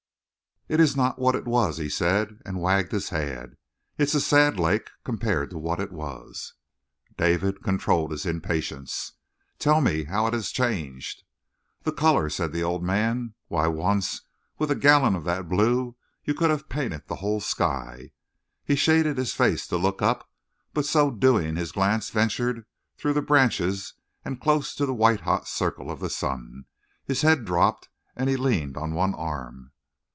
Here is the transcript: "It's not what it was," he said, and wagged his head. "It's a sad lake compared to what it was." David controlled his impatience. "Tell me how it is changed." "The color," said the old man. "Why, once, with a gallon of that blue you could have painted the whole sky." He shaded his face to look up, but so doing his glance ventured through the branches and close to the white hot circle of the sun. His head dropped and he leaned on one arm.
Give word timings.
"It's 0.69 0.95
not 0.95 1.19
what 1.19 1.35
it 1.35 1.43
was," 1.45 1.79
he 1.79 1.89
said, 1.89 2.39
and 2.45 2.61
wagged 2.61 2.93
his 2.93 3.09
head. 3.09 3.57
"It's 3.97 4.15
a 4.15 4.21
sad 4.21 4.57
lake 4.57 4.89
compared 5.03 5.49
to 5.49 5.57
what 5.57 5.81
it 5.81 5.91
was." 5.91 6.53
David 7.17 7.61
controlled 7.61 8.11
his 8.11 8.25
impatience. 8.25 9.11
"Tell 9.59 9.81
me 9.81 10.05
how 10.05 10.27
it 10.27 10.33
is 10.33 10.49
changed." 10.49 11.25
"The 11.83 11.91
color," 11.91 12.29
said 12.29 12.53
the 12.53 12.63
old 12.63 12.85
man. 12.85 13.33
"Why, 13.49 13.67
once, 13.67 14.21
with 14.59 14.71
a 14.71 14.75
gallon 14.75 15.13
of 15.13 15.25
that 15.25 15.49
blue 15.49 15.97
you 16.23 16.33
could 16.33 16.49
have 16.51 16.69
painted 16.69 17.05
the 17.05 17.15
whole 17.17 17.41
sky." 17.41 18.11
He 18.63 18.77
shaded 18.77 19.17
his 19.17 19.33
face 19.33 19.67
to 19.67 19.75
look 19.77 20.01
up, 20.01 20.29
but 20.73 20.85
so 20.85 21.11
doing 21.11 21.57
his 21.57 21.73
glance 21.73 22.11
ventured 22.11 22.65
through 22.97 23.13
the 23.13 23.21
branches 23.21 23.95
and 24.23 24.39
close 24.39 24.73
to 24.75 24.85
the 24.85 24.95
white 24.95 25.21
hot 25.21 25.49
circle 25.49 25.91
of 25.91 25.99
the 25.99 26.09
sun. 26.09 26.63
His 27.03 27.23
head 27.23 27.43
dropped 27.43 27.89
and 28.15 28.29
he 28.29 28.37
leaned 28.37 28.77
on 28.77 28.93
one 28.95 29.13
arm. 29.15 29.67